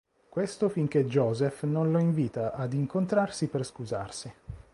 [0.29, 4.33] Questo finché Josef non lo invita ad incontrarsi per scusarsi.